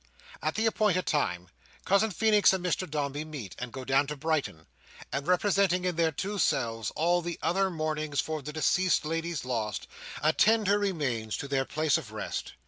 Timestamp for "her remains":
10.65-11.37